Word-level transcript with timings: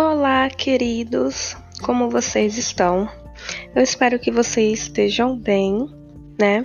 Olá, 0.00 0.48
queridos, 0.48 1.56
como 1.82 2.08
vocês 2.08 2.56
estão? 2.56 3.10
Eu 3.74 3.82
espero 3.82 4.16
que 4.16 4.30
vocês 4.30 4.82
estejam 4.82 5.36
bem, 5.36 5.92
né? 6.40 6.64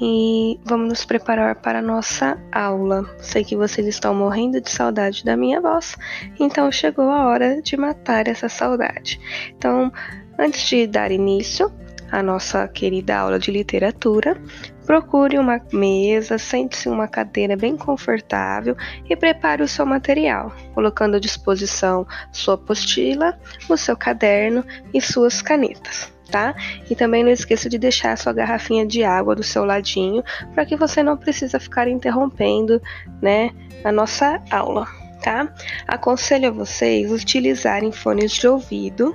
E 0.00 0.60
vamos 0.64 0.88
nos 0.88 1.04
preparar 1.04 1.56
para 1.56 1.80
a 1.80 1.82
nossa 1.82 2.38
aula. 2.52 3.04
Sei 3.18 3.42
que 3.42 3.56
vocês 3.56 3.84
estão 3.84 4.14
morrendo 4.14 4.60
de 4.60 4.70
saudade 4.70 5.24
da 5.24 5.36
minha 5.36 5.60
voz, 5.60 5.96
então 6.38 6.70
chegou 6.70 7.10
a 7.10 7.26
hora 7.26 7.60
de 7.60 7.76
matar 7.76 8.28
essa 8.28 8.48
saudade. 8.48 9.20
Então, 9.56 9.92
antes 10.38 10.64
de 10.68 10.86
dar 10.86 11.10
início 11.10 11.72
à 12.12 12.22
nossa 12.22 12.68
querida 12.68 13.18
aula 13.18 13.40
de 13.40 13.50
literatura, 13.50 14.40
Procure 14.88 15.38
uma 15.38 15.60
mesa, 15.70 16.38
sente-se 16.38 16.88
em 16.88 16.92
uma 16.92 17.06
cadeira 17.06 17.54
bem 17.54 17.76
confortável 17.76 18.74
e 19.06 19.14
prepare 19.14 19.62
o 19.62 19.68
seu 19.68 19.84
material, 19.84 20.50
colocando 20.72 21.16
à 21.16 21.20
disposição 21.20 22.06
sua 22.32 22.54
apostila, 22.54 23.38
o 23.68 23.76
seu 23.76 23.94
caderno 23.94 24.64
e 24.94 24.98
suas 24.98 25.42
canetas. 25.42 26.10
Tá? 26.30 26.54
E 26.88 26.96
também 26.96 27.22
não 27.22 27.30
esqueça 27.30 27.68
de 27.68 27.76
deixar 27.76 28.12
a 28.12 28.16
sua 28.16 28.32
garrafinha 28.32 28.86
de 28.86 29.04
água 29.04 29.34
do 29.36 29.42
seu 29.42 29.62
ladinho 29.62 30.24
para 30.54 30.64
que 30.64 30.74
você 30.74 31.02
não 31.02 31.18
precisa 31.18 31.60
ficar 31.60 31.86
interrompendo, 31.86 32.80
né, 33.20 33.50
a 33.84 33.92
nossa 33.92 34.42
aula, 34.50 34.86
tá? 35.22 35.52
Aconselho 35.86 36.48
a 36.48 36.50
vocês 36.50 37.12
utilizarem 37.12 37.92
fones 37.92 38.32
de 38.32 38.48
ouvido 38.48 39.14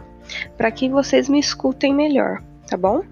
para 0.55 0.70
que 0.70 0.88
vocês 0.88 1.28
me 1.28 1.40
escutem 1.40 1.95
melhor, 1.95 2.44
tá 2.67 2.77
bom? 2.77 3.03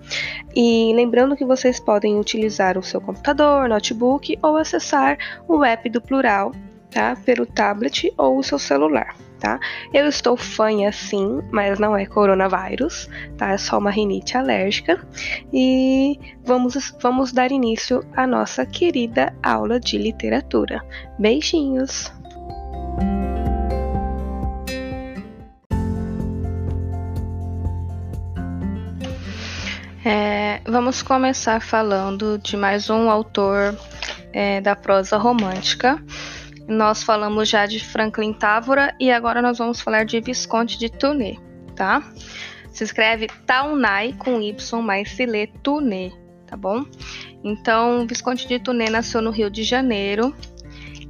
E 0.56 0.92
lembrando 0.96 1.36
que 1.36 1.46
vocês 1.46 1.80
podem 1.80 2.20
utilizar 2.20 2.78
o 2.78 2.84
seu 2.84 3.00
computador, 3.00 3.68
notebook 3.70 4.38
ou 4.42 4.58
acessar 4.58 5.18
o 5.48 5.64
app 5.64 5.90
do 5.90 6.02
Plural, 6.02 6.52
tá? 6.90 7.16
Pelo 7.26 7.46
tablet 7.46 8.14
ou 8.18 8.38
o 8.38 8.44
seu 8.44 8.60
celular. 8.60 9.16
Tá? 9.40 9.60
Eu 9.92 10.08
estou 10.08 10.38
fanha 10.38 10.92
sim, 10.92 11.42
mas 11.52 11.80
não 11.80 11.98
é 11.98 12.06
coronavírus, 12.06 13.10
tá? 13.38 13.54
É 13.54 13.58
só 13.58 13.80
uma 13.80 13.90
rinite 13.90 14.38
alérgica. 14.38 15.04
E 15.52 16.20
vamos, 16.44 16.94
vamos 17.02 17.32
dar 17.32 17.52
início 17.52 18.06
à 18.16 18.28
nossa 18.28 18.68
querida 18.68 19.34
aula 19.42 19.80
de 19.80 19.98
literatura. 19.98 20.80
Beijinhos! 21.18 22.21
É, 30.04 30.62
vamos 30.66 31.04
começar 31.04 31.62
falando 31.62 32.40
de 32.40 32.58
mais 32.58 32.90
um 32.90 33.08
autor 33.08 33.78
é, 34.34 34.60
da 34.60 34.76
prosa 34.76 35.16
romântica. 35.16 36.04
Nós 36.68 37.04
falamos 37.04 37.48
já 37.48 37.68
de 37.68 37.80
Franklin 37.80 38.34
Távora 38.34 38.96
e 39.00 39.12
agora 39.12 39.44
nós 39.44 39.60
vamos 39.60 39.80
falar 39.80 40.04
de 40.04 40.20
Visconde 40.20 40.80
de 40.80 40.90
Tuné, 40.90 41.36
tá? 41.76 42.02
Se 42.72 42.84
escreve 42.84 43.28
Taunay 43.46 44.14
com 44.14 44.42
Y, 44.42 44.82
mas 44.82 45.12
se 45.12 45.24
lê 45.28 45.46
Tuné, 45.46 46.12
tá 46.48 46.58
bom? 46.58 46.84
Então, 47.44 48.08
Visconde 48.08 48.48
de 48.48 48.58
Tuné 48.58 48.90
nasceu 48.90 49.22
no 49.22 49.30
Rio 49.30 49.52
de 49.52 49.64
Janeiro. 49.64 50.36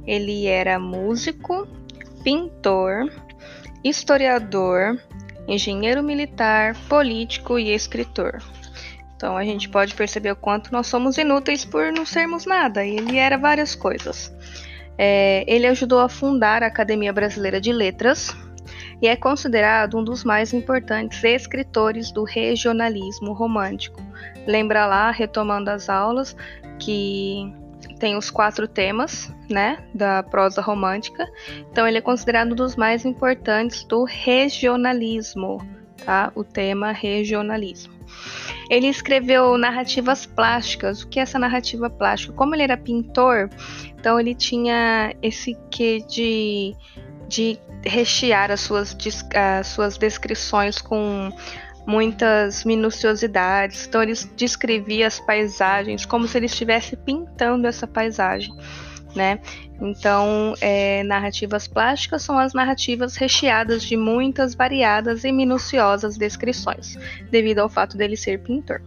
Ele 0.06 0.46
era 0.46 0.78
músico, 0.78 1.66
pintor, 2.22 3.10
historiador, 3.82 5.00
engenheiro 5.48 6.02
militar, 6.02 6.76
político 6.90 7.58
e 7.58 7.72
escritor. 7.72 8.42
Então 9.22 9.36
a 9.36 9.44
gente 9.44 9.68
pode 9.68 9.94
perceber 9.94 10.32
o 10.32 10.36
quanto 10.36 10.72
nós 10.72 10.88
somos 10.88 11.16
inúteis 11.16 11.64
por 11.64 11.92
não 11.92 12.04
sermos 12.04 12.44
nada. 12.44 12.84
E 12.84 12.96
ele 12.96 13.18
era 13.18 13.38
várias 13.38 13.72
coisas. 13.72 14.34
É, 14.98 15.44
ele 15.46 15.64
ajudou 15.68 16.00
a 16.00 16.08
fundar 16.08 16.64
a 16.64 16.66
Academia 16.66 17.12
Brasileira 17.12 17.60
de 17.60 17.72
Letras 17.72 18.36
e 19.00 19.06
é 19.06 19.14
considerado 19.14 19.96
um 19.96 20.02
dos 20.02 20.24
mais 20.24 20.52
importantes 20.52 21.22
escritores 21.22 22.10
do 22.10 22.24
regionalismo 22.24 23.32
romântico. 23.32 24.02
Lembra 24.44 24.86
lá, 24.86 25.12
retomando 25.12 25.70
as 25.70 25.88
aulas, 25.88 26.34
que 26.80 27.54
tem 28.00 28.16
os 28.16 28.28
quatro 28.28 28.66
temas, 28.66 29.32
né, 29.48 29.84
da 29.94 30.24
prosa 30.24 30.60
romântica. 30.60 31.28
Então 31.70 31.86
ele 31.86 31.98
é 31.98 32.00
considerado 32.00 32.54
um 32.54 32.56
dos 32.56 32.74
mais 32.74 33.04
importantes 33.04 33.84
do 33.84 34.02
regionalismo, 34.02 35.64
tá? 36.04 36.32
O 36.34 36.42
tema 36.42 36.90
regionalismo. 36.90 37.92
Ele 38.72 38.86
escreveu 38.86 39.58
narrativas 39.58 40.24
plásticas. 40.24 41.02
O 41.02 41.08
que 41.08 41.20
é 41.20 41.22
essa 41.24 41.38
narrativa 41.38 41.90
plástica? 41.90 42.32
Como 42.32 42.54
ele 42.54 42.62
era 42.62 42.74
pintor, 42.74 43.50
então 43.98 44.18
ele 44.18 44.34
tinha 44.34 45.14
esse 45.20 45.54
quê 45.70 46.02
de, 46.08 46.74
de 47.28 47.58
rechear 47.84 48.50
as 48.50 48.62
suas, 48.62 48.96
as 49.34 49.66
suas 49.66 49.98
descrições 49.98 50.80
com 50.80 51.30
muitas 51.86 52.64
minuciosidades. 52.64 53.86
Então 53.86 54.02
ele 54.02 54.14
descrevia 54.34 55.06
as 55.06 55.20
paisagens 55.20 56.06
como 56.06 56.26
se 56.26 56.38
ele 56.38 56.46
estivesse 56.46 56.96
pintando 56.96 57.66
essa 57.66 57.86
paisagem 57.86 58.54
né? 59.14 59.40
Então, 59.80 60.54
é, 60.60 61.02
narrativas 61.02 61.66
plásticas 61.66 62.22
são 62.22 62.38
as 62.38 62.52
narrativas 62.52 63.16
recheadas 63.16 63.82
de 63.82 63.96
muitas 63.96 64.54
variadas 64.54 65.24
e 65.24 65.32
minuciosas 65.32 66.16
descrições, 66.16 66.96
devido 67.30 67.58
ao 67.58 67.68
fato 67.68 67.96
dele 67.96 68.16
ser 68.16 68.42
pintor. 68.42 68.82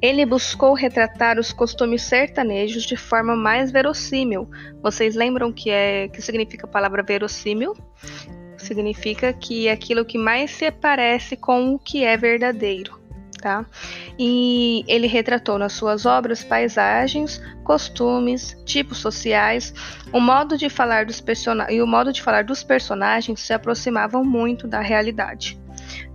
Ele 0.00 0.26
buscou 0.26 0.74
retratar 0.74 1.38
os 1.38 1.52
costumes 1.52 2.02
sertanejos 2.02 2.84
de 2.84 2.96
forma 2.96 3.36
mais 3.36 3.70
verossímil. 3.70 4.50
Vocês 4.82 5.14
lembram 5.14 5.52
que 5.52 5.70
é 5.70 6.08
que 6.08 6.20
significa 6.20 6.66
a 6.66 6.70
palavra 6.70 7.02
verossímil? 7.02 7.76
Significa 8.56 9.32
que 9.32 9.68
é 9.68 9.72
aquilo 9.72 10.04
que 10.04 10.18
mais 10.18 10.50
se 10.50 10.70
parece 10.70 11.36
com 11.36 11.74
o 11.74 11.78
que 11.78 12.04
é 12.04 12.16
verdadeiro 12.16 13.01
tá? 13.42 13.66
E 14.16 14.84
ele 14.86 15.08
retratou 15.08 15.58
nas 15.58 15.72
suas 15.72 16.06
obras 16.06 16.42
paisagens, 16.44 17.42
costumes, 17.64 18.56
tipos 18.64 18.98
sociais, 18.98 19.74
o 20.12 20.20
modo 20.20 20.56
de 20.56 20.70
falar 20.70 21.04
dos 21.04 21.22
e 21.68 21.82
o 21.82 21.86
modo 21.86 22.12
de 22.12 22.22
falar 22.22 22.44
dos 22.44 22.62
personagens 22.62 23.40
se 23.40 23.52
aproximavam 23.52 24.24
muito 24.24 24.68
da 24.68 24.80
realidade. 24.80 25.60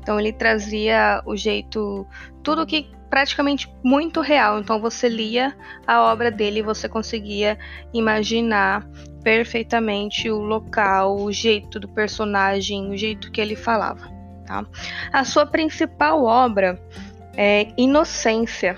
Então 0.02 0.18
ele 0.18 0.32
trazia 0.32 1.22
o 1.26 1.36
jeito, 1.36 2.08
tudo 2.42 2.66
que 2.66 2.90
praticamente 3.10 3.70
muito 3.84 4.22
real. 4.22 4.60
Então 4.60 4.80
você 4.80 5.10
lia 5.10 5.56
a 5.86 6.02
obra 6.02 6.32
dele 6.32 6.60
e 6.60 6.64
você 6.64 6.88
conseguia 6.88 7.60
imaginar 7.94 8.88
perfeitamente 9.22 10.30
o 10.30 10.40
local, 10.40 11.18
o 11.20 11.32
jeito 11.32 11.78
do 11.78 11.90
personagem, 11.90 12.90
o 12.90 12.98
jeito 12.98 13.30
que 13.32 13.42
ele 13.42 13.56
falava. 13.56 14.18
Tá? 14.46 14.66
A 15.12 15.26
sua 15.26 15.46
principal 15.46 16.24
obra 16.24 16.82
é, 17.38 17.68
Inocência, 17.78 18.75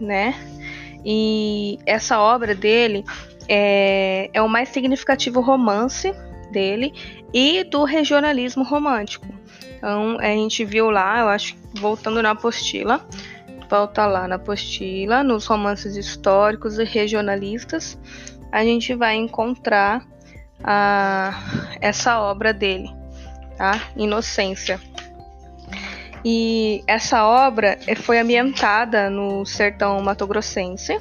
né? 0.00 0.34
E 1.04 1.78
essa 1.86 2.20
obra 2.20 2.54
dele 2.54 3.04
é, 3.48 4.28
é 4.32 4.42
o 4.42 4.48
mais 4.48 4.68
significativo 4.68 5.40
romance 5.40 6.12
dele 6.50 6.92
e 7.32 7.64
do 7.64 7.84
regionalismo 7.84 8.64
romântico. 8.64 9.26
Então, 9.76 10.18
a 10.20 10.26
gente 10.26 10.64
viu 10.64 10.90
lá, 10.90 11.20
eu 11.20 11.28
acho, 11.28 11.56
voltando 11.74 12.22
na 12.22 12.32
apostila, 12.32 13.04
volta 13.68 14.06
lá 14.06 14.28
na 14.28 14.36
apostila, 14.36 15.22
nos 15.22 15.46
romances 15.46 15.96
históricos 15.96 16.78
e 16.78 16.84
regionalistas, 16.84 17.98
a 18.52 18.62
gente 18.62 18.94
vai 18.94 19.16
encontrar 19.16 20.06
a, 20.62 21.32
essa 21.80 22.20
obra 22.20 22.52
dele, 22.52 22.88
tá? 23.56 23.80
Inocência. 23.96 24.78
E 26.24 26.82
essa 26.86 27.24
obra 27.26 27.78
eh, 27.86 27.94
foi 27.94 28.18
ambientada 28.18 29.10
no 29.10 29.44
sertão 29.44 30.00
matogrossense 30.00 30.98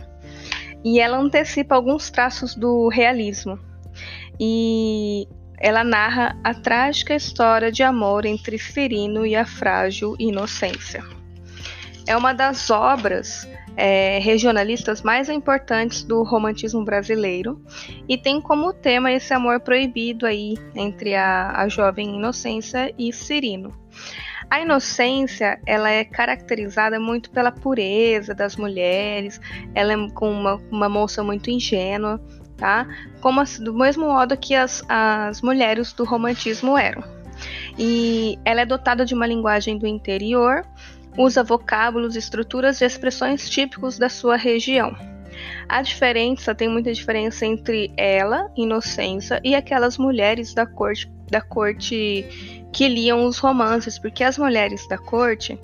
e 0.84 1.00
ela 1.00 1.18
antecipa 1.18 1.76
alguns 1.76 2.10
traços 2.10 2.56
do 2.56 2.88
realismo. 2.88 3.60
E 4.40 5.28
ela 5.60 5.84
narra 5.84 6.36
a 6.44 6.56
trágica 6.56 7.14
história 7.14 7.72
de 7.72 7.84
amor 7.84 8.26
entre 8.26 8.58
Cirino 8.58 9.26
e 9.26 9.36
a 9.36 9.46
frágil 9.46 10.16
Inocência. 10.18 11.04
É 12.08 12.18
uma 12.18 12.34
das 12.34 12.72
obras 12.72 13.48
é, 13.78 14.18
regionalistas 14.20 15.04
mais 15.04 15.30
importantes 15.30 16.04
do 16.04 16.24
romantismo 16.24 16.84
brasileiro 16.84 17.64
e 18.10 18.18
tem 18.18 18.42
como 18.42 18.74
tema 18.74 19.12
esse 19.12 19.34
amor 19.34 19.60
proibido 19.60 20.26
aí 20.26 20.56
entre 20.76 21.16
a, 21.16 21.52
a 21.56 21.68
jovem 21.68 22.16
Inocência 22.16 22.92
e 22.98 23.14
Cirino. 23.14 23.72
A 24.52 24.60
inocência, 24.60 25.62
ela 25.66 25.90
é 25.90 26.04
caracterizada 26.04 27.00
muito 27.00 27.32
pela 27.32 27.54
pureza 27.54 28.36
das 28.36 28.58
mulheres, 28.58 29.40
ela 29.74 29.94
é 29.94 30.10
com 30.10 30.30
uma, 30.30 30.56
uma 30.70 30.90
moça 30.90 31.24
muito 31.24 31.50
ingênua, 31.50 32.22
tá? 32.58 32.86
Como 33.22 33.42
do 33.62 33.74
mesmo 33.74 34.08
modo 34.08 34.36
que 34.36 34.54
as, 34.54 34.84
as 34.90 35.42
mulheres 35.42 35.94
do 35.94 36.04
romantismo 36.04 36.78
eram. 36.78 37.02
E 37.80 38.38
ela 38.44 38.60
é 38.60 38.66
dotada 38.66 39.06
de 39.06 39.14
uma 39.14 39.26
linguagem 39.26 39.78
do 39.78 39.88
interior, 39.88 40.68
usa 41.18 41.46
vocábulos, 41.46 42.18
estruturas 42.18 42.82
e 42.82 42.86
expressões 42.86 43.50
típicos 43.50 43.98
da 43.98 44.10
sua 44.10 44.36
região. 44.36 44.94
A 45.70 45.82
diferença, 45.82 46.54
tem 46.54 46.68
muita 46.68 46.92
diferença 46.92 47.46
entre 47.46 47.90
ela, 47.96 48.52
Inocência, 48.58 49.40
e 49.46 49.56
aquelas 49.56 49.98
mulheres 49.98 50.54
da 50.54 50.66
corte 50.66 51.10
da 51.32 51.40
corte 51.40 52.61
que 52.72 52.88
liam 52.88 53.26
os 53.26 53.38
romances, 53.38 54.00
porque 54.00 54.24
as 54.24 54.38
mulheres 54.38 54.88
da 54.88 54.98
corte 54.98 55.60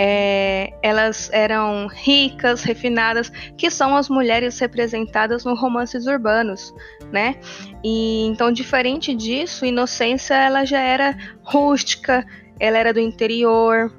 é, 0.00 0.72
elas 0.80 1.28
eram 1.32 1.88
ricas, 1.88 2.62
refinadas, 2.62 3.30
que 3.56 3.68
são 3.68 3.96
as 3.96 4.08
mulheres 4.08 4.56
representadas 4.60 5.44
nos 5.44 5.60
romances 5.60 6.06
urbanos, 6.06 6.72
né? 7.12 7.34
E 7.82 8.24
então, 8.26 8.52
diferente 8.52 9.12
disso, 9.12 9.66
Inocência 9.66 10.34
ela 10.34 10.64
já 10.64 10.80
era 10.80 11.16
rústica, 11.42 12.24
ela 12.60 12.78
era 12.78 12.92
do 12.92 13.00
interior, 13.00 13.92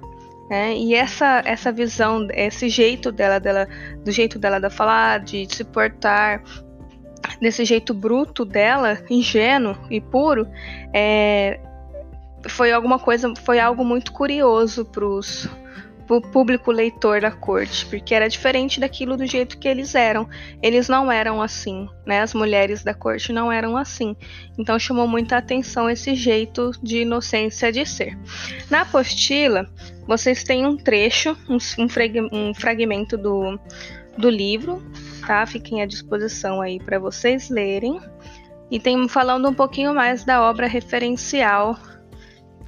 né? 0.50 0.73
E 0.77 0.95
essa 0.95 1.41
essa 1.44 1.69
visão, 1.69 2.27
esse 2.31 2.69
jeito 2.69 3.12
dela, 3.12 3.38
dela, 3.38 3.67
do 4.03 4.12
jeito 4.12 4.39
dela 4.39 4.57
de 4.57 4.69
falar, 4.69 5.19
de 5.19 5.53
se 5.53 5.65
portar, 5.65 6.41
desse 7.41 7.65
jeito 7.65 7.94
bruto 7.94 8.45
dela, 8.45 8.97
ingênuo 9.09 9.75
e 9.89 10.00
puro, 10.00 10.47
é, 10.94 11.59
foi 12.47 12.71
alguma 12.71 13.00
coisa, 13.00 13.33
foi 13.44 13.59
algo 13.59 13.83
muito 13.83 14.12
curioso 14.12 14.86
para 14.86 15.06
o 15.06 16.21
público 16.21 16.71
leitor 16.71 17.21
da 17.21 17.31
corte, 17.31 17.86
porque 17.86 18.15
era 18.15 18.30
diferente 18.30 18.80
daquilo 18.80 19.18
do 19.18 19.25
jeito 19.25 19.57
que 19.57 19.68
eles 19.68 19.94
eram. 19.94 20.27
Eles 20.62 20.88
não 20.88 21.12
eram 21.12 21.41
assim, 21.41 21.88
né? 22.06 22.21
As 22.21 22.33
mulheres 22.33 22.83
da 22.83 22.94
corte 22.94 23.33
não 23.33 23.51
eram 23.51 23.75
assim. 23.75 24.15
Então 24.57 24.80
chamou 24.80 25.07
muita 25.07 25.38
atenção 25.38 25.89
esse 25.89 26.15
jeito 26.15 26.71
de 26.81 27.01
inocência 27.01 27.71
de 27.71 27.86
ser. 27.86 28.18
Na 28.69 28.81
apostila, 28.81 29.68
vocês 30.07 30.44
têm 30.44 30.65
um 30.65 30.77
trecho, 30.77 31.38
um, 31.50 31.57
um 32.31 32.53
fragmento 32.53 33.18
do, 33.18 33.59
do 34.18 34.30
livro, 34.30 34.81
tá? 35.27 35.45
Fiquem 35.45 35.81
à 35.81 35.86
disposição 35.86 36.62
aí 36.62 36.80
para 36.80 36.97
vocês 36.97 37.50
lerem. 37.50 38.00
E 38.71 38.80
tem 38.80 39.07
falando 39.07 39.50
um 39.50 39.53
pouquinho 39.53 39.94
mais 39.95 40.24
da 40.24 40.41
obra 40.47 40.68
referencial 40.68 41.75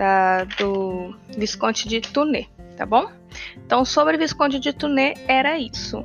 da, 0.02 0.46
do 0.58 1.16
Visconde 1.38 1.88
de 1.88 2.02
Tuné, 2.02 2.48
tá 2.76 2.88
bom? 2.88 3.08
Então, 3.64 3.86
sobre 3.86 4.18
Visconde 4.18 4.58
de 4.58 4.74
Tuné, 4.74 5.14
era 5.28 5.60
isso. 5.60 6.04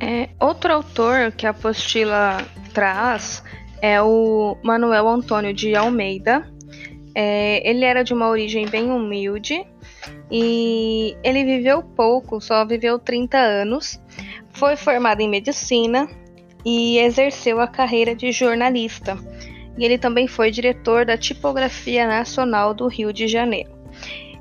É, 0.00 0.30
outro 0.40 0.72
autor 0.72 1.32
que 1.32 1.46
a 1.46 1.50
apostila 1.50 2.38
traz 2.72 3.44
é 3.82 4.00
o 4.00 4.56
Manuel 4.62 5.06
Antônio 5.06 5.52
de 5.52 5.76
Almeida. 5.76 6.50
É, 7.14 7.68
ele 7.68 7.84
era 7.84 8.02
de 8.02 8.14
uma 8.14 8.30
origem 8.30 8.66
bem 8.66 8.90
humilde 8.90 9.66
e 10.30 11.14
ele 11.22 11.44
viveu 11.44 11.82
pouco, 11.82 12.40
só 12.40 12.64
viveu 12.64 12.98
30 12.98 13.36
anos. 13.36 14.00
Foi 14.54 14.76
formado 14.76 15.20
em 15.20 15.28
medicina, 15.28 16.08
e 16.64 16.98
exerceu 16.98 17.60
a 17.60 17.68
carreira 17.68 18.14
de 18.14 18.32
jornalista. 18.32 19.18
E 19.76 19.84
ele 19.84 19.98
também 19.98 20.26
foi 20.26 20.50
diretor 20.50 21.04
da 21.04 21.16
Tipografia 21.16 22.06
Nacional 22.06 22.72
do 22.72 22.88
Rio 22.88 23.12
de 23.12 23.28
Janeiro. 23.28 23.74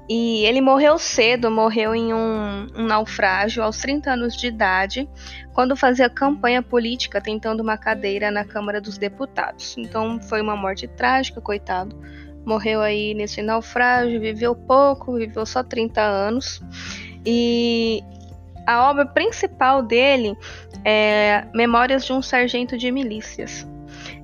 E 0.07 0.45
ele 0.45 0.62
morreu 0.62 0.98
cedo, 0.98 1.50
morreu 1.50 1.95
em 1.95 2.13
um, 2.13 2.68
um, 2.75 2.86
naufrágio 2.86 3.63
aos 3.63 3.77
30 3.80 4.12
anos 4.12 4.36
de 4.36 4.48
idade, 4.48 5.10
quando 5.54 5.75
fazia 5.75 6.10
campanha 6.10 6.62
política 6.62 7.21
tentando 7.21 7.62
uma 7.62 7.77
cadeira 7.77 8.30
na 8.30 8.44
Câmara 8.44 8.80
dos 8.80 8.98
Deputados. 8.98 9.75
Então 9.77 10.19
foi 10.21 10.42
uma 10.42 10.56
morte 10.56 10.88
trágica, 10.88 11.42
coitado. 11.42 11.98
Morreu 12.45 12.81
aí 12.81 13.13
nesse 13.13 13.42
naufrágio, 13.42 14.19
viveu 14.19 14.54
pouco, 14.54 15.13
viveu 15.13 15.45
só 15.45 15.63
30 15.63 16.01
anos. 16.01 16.62
E 17.25 18.04
a 18.65 18.89
obra 18.89 19.06
principal 19.06 19.81
dele 19.81 20.36
é 20.86 21.45
Memórias 21.54 22.06
de 22.06 22.13
um 22.13 22.21
Sargento 22.21 22.77
de 22.77 22.92
Milícias. 22.92 23.68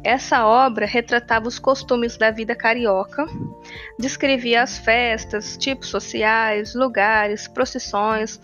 Essa 0.03 0.45
obra 0.45 0.85
retratava 0.85 1.47
os 1.47 1.59
costumes 1.59 2.17
da 2.17 2.31
vida 2.31 2.55
carioca, 2.55 3.25
descrevia 3.97 4.63
as 4.63 4.77
festas, 4.77 5.57
tipos 5.57 5.89
sociais, 5.89 6.73
lugares, 6.73 7.47
procissões, 7.47 8.39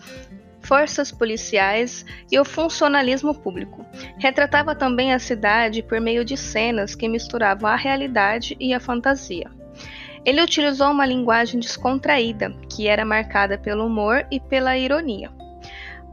forças 0.60 1.12
policiais 1.12 2.04
e 2.30 2.38
o 2.38 2.44
funcionalismo 2.44 3.34
público. 3.34 3.84
Retratava 4.18 4.74
também 4.74 5.12
a 5.14 5.18
cidade 5.18 5.82
por 5.82 6.00
meio 6.00 6.24
de 6.24 6.36
cenas 6.36 6.94
que 6.94 7.08
misturavam 7.08 7.70
a 7.70 7.76
realidade 7.76 8.56
e 8.60 8.74
a 8.74 8.80
fantasia. 8.80 9.50
Ele 10.24 10.42
utilizou 10.42 10.90
uma 10.90 11.06
linguagem 11.06 11.60
descontraída, 11.60 12.50
que 12.68 12.88
era 12.88 13.04
marcada 13.04 13.56
pelo 13.56 13.86
humor 13.86 14.26
e 14.30 14.40
pela 14.40 14.76
ironia. 14.76 15.30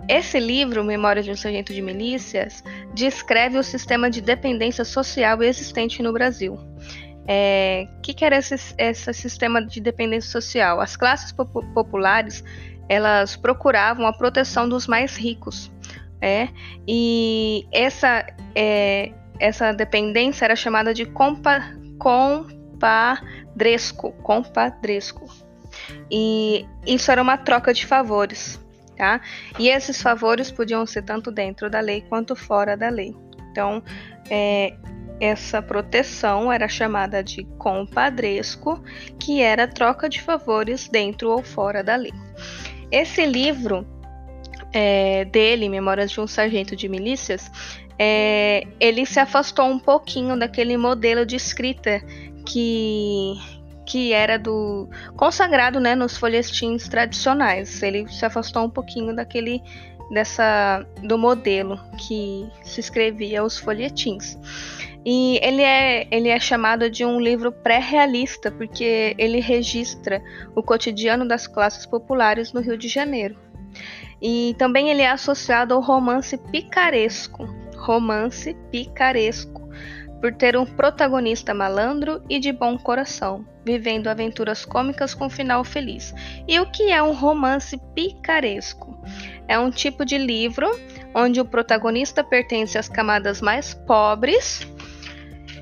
Esse 0.07 0.39
livro, 0.39 0.83
Memórias 0.83 1.25
de 1.25 1.31
um 1.31 1.35
Sargento 1.35 1.73
de 1.73 1.81
Milícias, 1.81 2.63
descreve 2.93 3.57
o 3.57 3.63
sistema 3.63 4.09
de 4.09 4.21
dependência 4.21 4.83
social 4.83 5.41
existente 5.41 6.03
no 6.03 6.11
Brasil. 6.11 6.55
O 6.55 7.25
é, 7.25 7.87
que, 8.01 8.13
que, 8.13 8.25
era 8.25 8.37
esse, 8.37 8.55
esse, 8.77 9.13
sistema 9.13 9.65
de 9.65 9.79
dependência 9.79 10.29
social? 10.29 10.81
As 10.81 10.97
classes 10.97 11.31
populares 11.31 12.43
elas 12.89 13.37
procuravam 13.37 14.05
a 14.05 14.11
proteção 14.11 14.67
dos 14.67 14.87
mais 14.87 15.15
ricos, 15.15 15.71
é, 16.21 16.49
e 16.87 17.65
essa, 17.71 18.25
é, 18.53 19.11
essa 19.39 19.71
dependência 19.71 20.43
era 20.45 20.55
chamada 20.55 20.93
de 20.93 21.05
compa, 21.05 21.61
compadresco, 21.97 24.11
compadresco. 24.21 25.25
E 26.11 26.65
isso 26.85 27.09
era 27.11 27.21
uma 27.21 27.37
troca 27.37 27.73
de 27.73 27.85
favores 27.85 28.62
tá? 29.03 29.19
E 29.59 29.67
esses 29.67 30.01
favores 30.01 30.49
podiam 30.49 30.85
ser 30.85 31.01
tanto 31.01 31.29
dentro 31.29 31.69
da 31.69 31.81
lei 31.81 31.99
quanto 32.07 32.37
fora 32.37 32.77
da 32.77 32.87
lei. 32.87 33.13
Então, 33.51 33.83
é, 34.29 34.73
essa 35.19 35.61
proteção 35.61 36.49
era 36.49 36.69
chamada 36.69 37.21
de 37.21 37.43
compadresco, 37.57 38.81
que 39.19 39.41
era 39.41 39.67
troca 39.67 40.07
de 40.07 40.21
favores 40.21 40.87
dentro 40.87 41.31
ou 41.31 41.43
fora 41.43 41.83
da 41.83 41.97
lei. 41.97 42.13
Esse 42.89 43.25
livro 43.25 43.85
é, 44.71 45.25
dele, 45.25 45.67
Memórias 45.67 46.09
de 46.09 46.21
um 46.21 46.27
Sargento 46.27 46.73
de 46.73 46.87
Milícias, 46.87 47.51
é, 47.99 48.65
ele 48.79 49.05
se 49.05 49.19
afastou 49.19 49.65
um 49.65 49.79
pouquinho 49.79 50.39
daquele 50.39 50.77
modelo 50.77 51.25
de 51.25 51.35
escrita 51.35 52.01
que, 52.45 53.33
que 53.93 54.11
era 54.11 54.39
do 54.39 54.89
consagrado, 55.15 55.79
né, 55.79 55.93
nos 55.93 56.17
folhetins 56.17 56.89
tradicionais. 56.89 57.83
Ele 57.83 58.07
se 58.07 58.25
afastou 58.25 58.63
um 58.63 58.69
pouquinho 58.69 59.15
daquele 59.15 59.61
dessa 60.09 60.83
do 61.03 61.15
modelo 61.15 61.79
que 61.99 62.49
se 62.63 62.79
escrevia 62.79 63.43
os 63.43 63.59
folhetins. 63.59 64.35
E 65.05 65.39
ele 65.43 65.61
é, 65.61 66.07
ele 66.09 66.29
é 66.29 66.39
chamado 66.39 66.89
de 66.89 67.05
um 67.05 67.19
livro 67.19 67.51
pré-realista 67.51 68.49
porque 68.49 69.13
ele 69.15 69.39
registra 69.39 70.19
o 70.55 70.63
cotidiano 70.63 71.27
das 71.27 71.45
classes 71.45 71.85
populares 71.85 72.51
no 72.51 72.61
Rio 72.61 72.75
de 72.75 72.87
Janeiro. 72.87 73.37
E 74.19 74.55
também 74.57 74.89
ele 74.89 75.03
é 75.03 75.11
associado 75.11 75.75
ao 75.75 75.81
romance 75.81 76.35
picaresco, 76.35 77.45
romance 77.77 78.57
picaresco, 78.71 79.62
por 80.23 80.33
ter 80.33 80.55
um 80.55 80.65
protagonista 80.65 81.53
malandro 81.53 82.23
e 82.29 82.39
de 82.39 82.53
bom 82.53 82.77
coração, 82.77 83.45
vivendo 83.65 84.07
aventuras 84.07 84.63
cômicas 84.63 85.13
com 85.13 85.29
final 85.29 85.65
feliz. 85.65 86.15
E 86.47 86.57
o 86.61 86.71
que 86.71 86.91
é 86.91 87.03
um 87.03 87.11
romance 87.11 87.77
picaresco? 87.93 88.97
É 89.49 89.59
um 89.59 89.69
tipo 89.69 90.05
de 90.05 90.17
livro 90.17 90.71
onde 91.13 91.41
o 91.41 91.45
protagonista 91.45 92.23
pertence 92.23 92.77
às 92.77 92.87
camadas 92.87 93.41
mais 93.41 93.73
pobres 93.73 94.65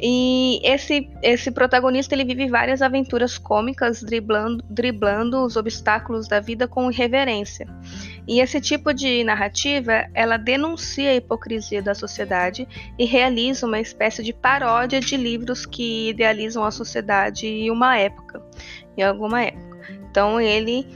e 0.01 0.60
esse, 0.63 1.08
esse 1.22 1.51
protagonista 1.51 2.15
ele 2.15 2.25
vive 2.25 2.50
várias 2.50 2.81
aventuras 2.81 3.38
cômicas, 3.38 4.01
driblando, 4.01 4.63
driblando 4.67 5.46
os 5.46 5.55
obstáculos 5.55 6.27
da 6.27 6.39
vida 6.39 6.67
com 6.67 6.89
irreverência. 6.89 7.67
E 8.27 8.39
esse 8.39 8.60
tipo 8.60 8.93
de 8.93 9.24
narrativa, 9.24 10.08
ela 10.15 10.38
denuncia 10.38 11.12
a 11.12 11.15
hipocrisia 11.15 11.84
da 11.84 11.93
sociedade 11.93 12.67
e 12.98 13.05
realiza 13.05 13.67
uma 13.67 13.79
espécie 13.79 14.24
de 14.24 14.34
paródia 14.34 15.00
de 15.00 15.15
livros 15.15 15.67
que 15.67 16.10
idealizam 16.10 16.63
a 16.63 16.72
sociedade 16.72 17.46
em 17.46 17.70
uma 17.70 17.96
época, 17.96 18.41
em 18.98 19.03
alguma 19.03 19.43
época. 19.43 19.77
Então 20.10 20.41
ele, 20.41 20.88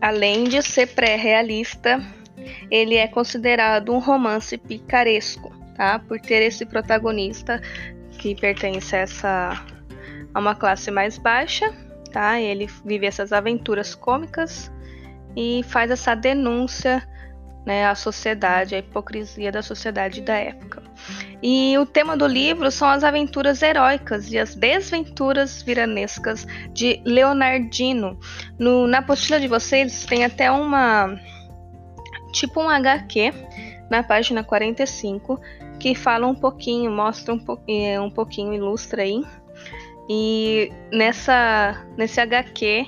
além 0.00 0.44
de 0.44 0.60
ser 0.62 0.88
pré-realista, 0.88 2.02
ele 2.70 2.96
é 2.96 3.06
considerado 3.06 3.92
um 3.92 3.98
romance 3.98 4.58
picaresco, 4.58 5.52
tá? 5.76 6.00
Por 6.00 6.20
ter 6.20 6.42
esse 6.42 6.66
protagonista 6.66 7.60
que 8.18 8.34
pertence 8.34 8.94
a, 8.94 8.98
essa, 8.98 9.64
a 10.34 10.38
uma 10.38 10.54
classe 10.54 10.90
mais 10.90 11.16
baixa, 11.16 11.72
tá? 12.12 12.40
Ele 12.40 12.68
vive 12.84 13.06
essas 13.06 13.32
aventuras 13.32 13.94
cômicas 13.94 14.70
e 15.36 15.62
faz 15.62 15.90
essa 15.90 16.14
denúncia 16.14 17.06
né, 17.64 17.86
à 17.86 17.94
sociedade, 17.94 18.74
à 18.74 18.78
hipocrisia 18.78 19.52
da 19.52 19.62
sociedade 19.62 20.20
da 20.20 20.34
época. 20.34 20.82
E 21.42 21.78
o 21.78 21.86
tema 21.86 22.16
do 22.16 22.26
livro 22.26 22.70
são 22.70 22.88
as 22.88 23.04
aventuras 23.04 23.62
heróicas 23.62 24.32
e 24.32 24.38
as 24.38 24.54
desventuras 24.54 25.62
viranescas 25.62 26.46
de 26.72 27.00
Leonardino. 27.04 28.18
No, 28.58 28.86
na 28.86 28.98
apostila 28.98 29.38
de 29.38 29.46
vocês 29.46 30.04
tem 30.06 30.24
até 30.24 30.50
uma 30.50 31.16
tipo 32.32 32.60
um 32.60 32.68
HQ 32.68 33.32
na 33.90 34.02
página 34.02 34.44
45, 34.44 35.40
que 35.78 35.94
fala 35.94 36.26
um 36.26 36.34
pouquinho, 36.34 36.90
mostra 36.90 37.32
um, 37.32 37.38
po 37.38 37.58
é, 37.68 38.00
um 38.00 38.10
pouquinho, 38.10 38.52
ilustra 38.52 39.02
aí. 39.02 39.22
E 40.08 40.72
nessa, 40.92 41.86
nesse 41.96 42.20
HQ, 42.20 42.86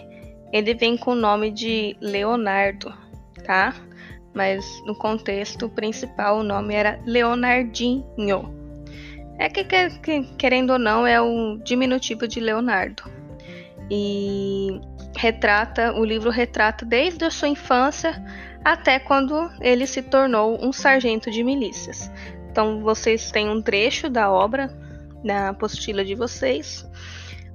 ele 0.53 0.75
vem 0.75 0.97
com 0.97 1.13
o 1.13 1.15
nome 1.15 1.51
de 1.51 1.97
Leonardo, 2.01 2.93
tá? 3.45 3.75
Mas 4.35 4.65
no 4.87 4.95
contexto 4.95 5.69
principal 5.69 6.39
o 6.39 6.43
nome 6.43 6.75
era 6.75 7.01
Leonardinho. 7.05 8.61
É 9.39 9.49
que, 9.49 9.65
que 9.65 10.23
querendo 10.37 10.71
ou 10.71 10.79
não, 10.79 11.07
é 11.07 11.21
o 11.21 11.59
diminutivo 11.59 12.29
de 12.29 12.41
Leonardo. 12.41 13.03
E 13.91 14.81
retrata, 15.17 15.93
o 15.93 16.05
livro 16.05 16.31
retrata 16.31 16.85
desde 16.85 17.25
a 17.25 17.31
sua 17.31 17.49
infância 17.49 18.23
até 18.65 18.99
quando 18.99 19.51
ele 19.61 19.87
se 19.87 20.03
tornou 20.03 20.59
um 20.65 20.73
sargento 20.73 21.31
de 21.31 21.43
milícias. 21.43 22.11
Então 22.51 22.81
vocês 22.81 23.31
têm 23.31 23.49
um 23.49 23.63
trecho 23.63 24.09
da 24.09 24.31
obra 24.31 24.71
na 25.25 25.51
apostila 25.51 26.05
de 26.05 26.15
vocês, 26.15 26.89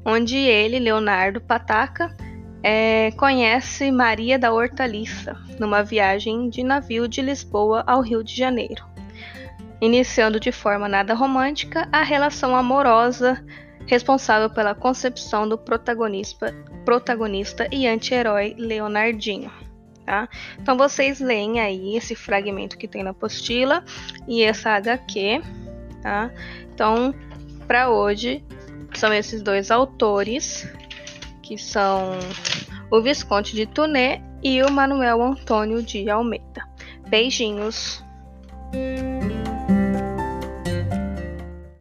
onde 0.05 0.37
ele, 0.37 0.79
Leonardo 0.79 1.41
Pataca, 1.41 2.15
é, 2.63 3.11
conhece 3.11 3.91
Maria 3.91 4.39
da 4.39 4.51
Hortaliça 4.51 5.35
numa 5.59 5.83
viagem 5.83 6.49
de 6.49 6.63
navio 6.63 7.07
de 7.07 7.21
Lisboa 7.21 7.83
ao 7.85 8.01
Rio 8.01 8.23
de 8.23 8.35
Janeiro, 8.35 8.83
iniciando 9.81 10.39
de 10.39 10.51
forma 10.51 10.87
nada 10.87 11.13
romântica 11.13 11.87
a 11.91 12.01
relação 12.01 12.55
amorosa 12.55 13.43
responsável 13.85 14.49
pela 14.49 14.73
concepção 14.73 15.47
do 15.47 15.57
protagonista, 15.57 16.55
protagonista 16.83 17.67
e 17.71 17.87
anti-herói 17.87 18.55
Leonardinho. 18.57 19.64
Tá? 20.05 20.29
Então 20.59 20.77
vocês 20.77 21.19
leem 21.19 21.59
aí 21.59 21.97
esse 21.97 22.15
fragmento 22.15 22.77
que 22.77 22.87
tem 22.87 23.03
na 23.03 23.09
apostila 23.09 23.83
e 24.27 24.43
essa 24.43 24.71
HQ. 24.71 25.41
Tá? 26.01 26.31
Então, 26.73 27.13
para 27.67 27.89
hoje, 27.89 28.43
são 28.93 29.11
esses 29.11 29.41
dois 29.41 29.71
autores, 29.71 30.69
que 31.41 31.57
são 31.57 32.11
o 32.91 33.01
Visconde 33.01 33.53
de 33.53 33.65
Tuné 33.65 34.21
e 34.43 34.61
o 34.61 34.71
Manuel 34.71 35.21
Antônio 35.21 35.81
de 35.81 36.09
Almeida. 36.09 36.67
Beijinhos! 37.07 38.03